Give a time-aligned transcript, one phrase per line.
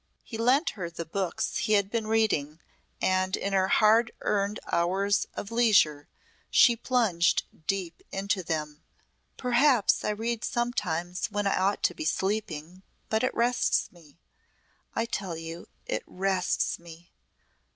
[0.23, 2.59] He lent her the books he had been reading
[2.99, 6.07] and in her hard earned hours of leisure
[6.49, 8.81] she plunged deep into them.
[9.37, 14.17] "Perhaps I read sometimes when I ought to be sleeping, but it rests me
[14.95, 17.11] I tell you it rests me.